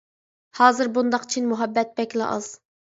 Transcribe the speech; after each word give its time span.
ھازىر 0.61 0.89
بۇنداق 0.97 1.29
چىن 1.35 1.49
مۇھەببەت 1.53 1.97
بەكلا 2.03 2.33
ئاز. 2.35 2.55